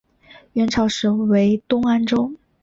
[0.53, 2.33] 元朝时为东安州。